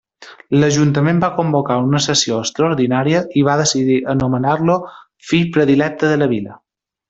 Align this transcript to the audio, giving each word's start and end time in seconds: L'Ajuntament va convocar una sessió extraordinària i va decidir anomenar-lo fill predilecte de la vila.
L'Ajuntament 0.61 1.19
va 1.23 1.29
convocar 1.35 1.77
una 1.89 2.01
sessió 2.05 2.39
extraordinària 2.45 3.21
i 3.41 3.45
va 3.51 3.59
decidir 3.63 3.99
anomenar-lo 4.17 4.79
fill 5.33 5.49
predilecte 5.59 6.15
de 6.15 6.21
la 6.25 6.31
vila. 6.37 6.61